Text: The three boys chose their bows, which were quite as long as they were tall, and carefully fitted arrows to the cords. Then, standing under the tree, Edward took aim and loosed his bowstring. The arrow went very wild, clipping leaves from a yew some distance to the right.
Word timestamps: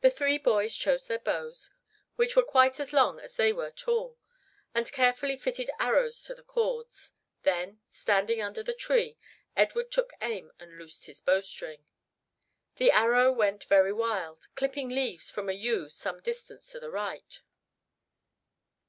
The 0.00 0.10
three 0.12 0.38
boys 0.38 0.76
chose 0.76 1.08
their 1.08 1.18
bows, 1.18 1.68
which 2.14 2.36
were 2.36 2.44
quite 2.44 2.78
as 2.78 2.92
long 2.92 3.18
as 3.18 3.34
they 3.34 3.52
were 3.52 3.72
tall, 3.72 4.16
and 4.72 4.92
carefully 4.92 5.36
fitted 5.36 5.68
arrows 5.80 6.22
to 6.22 6.36
the 6.36 6.44
cords. 6.44 7.10
Then, 7.42 7.80
standing 7.90 8.40
under 8.40 8.62
the 8.62 8.72
tree, 8.72 9.18
Edward 9.56 9.90
took 9.90 10.12
aim 10.22 10.52
and 10.60 10.78
loosed 10.78 11.06
his 11.06 11.20
bowstring. 11.20 11.84
The 12.76 12.92
arrow 12.92 13.32
went 13.32 13.64
very 13.64 13.92
wild, 13.92 14.46
clipping 14.54 14.88
leaves 14.88 15.32
from 15.32 15.48
a 15.48 15.52
yew 15.52 15.88
some 15.88 16.20
distance 16.20 16.70
to 16.70 16.78
the 16.78 16.92
right. 16.92 17.40